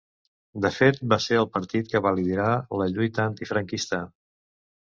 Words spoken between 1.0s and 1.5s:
va ser el